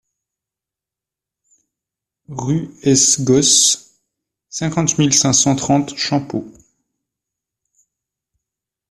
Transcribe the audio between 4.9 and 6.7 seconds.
mille cinq cent trente Champeaux